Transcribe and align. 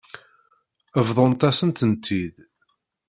Bḍant-asen-tent-id. 1.07 2.35